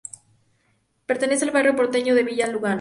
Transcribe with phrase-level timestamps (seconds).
[1.05, 2.69] Pertenece al barrio porteño de Villa Lugano.